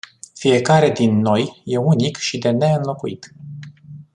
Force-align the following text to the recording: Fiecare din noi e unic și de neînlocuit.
Fiecare 0.35 0.89
din 0.91 1.17
noi 1.19 1.61
e 1.65 1.77
unic 1.77 2.17
și 2.17 2.37
de 2.37 2.49
neînlocuit. 2.49 3.33